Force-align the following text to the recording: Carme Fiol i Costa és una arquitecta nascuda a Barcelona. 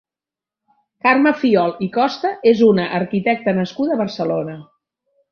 Carme 1.07 1.33
Fiol 1.41 1.75
i 1.87 1.89
Costa 1.97 2.31
és 2.51 2.63
una 2.71 2.85
arquitecta 3.01 3.53
nascuda 3.61 3.93
a 3.97 4.03
Barcelona. 4.05 4.57